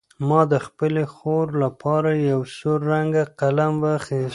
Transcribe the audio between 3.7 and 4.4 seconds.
واخیست.